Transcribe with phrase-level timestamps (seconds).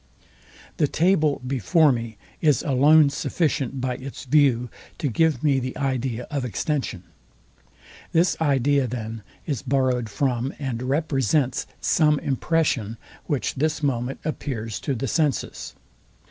[0.77, 6.25] The table before me is alone sufficient by its view to give me the idea
[6.31, 7.03] of extension.
[8.11, 14.95] This idea, then, is borrowed from, and represents some impression, which this moment appears to
[14.95, 15.75] the senses.